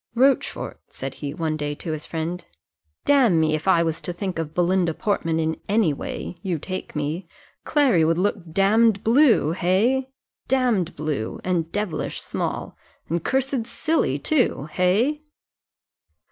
[0.15, 2.43] "Rochfort," said he, one day, to his friend,
[3.05, 7.27] "damme, if I was to think of Belinda Portman in any way you take me
[7.65, 10.09] Clary would look damned blue hey?
[10.47, 12.75] damned blue, and devilish small,
[13.09, 15.21] and cursed silly too hey?"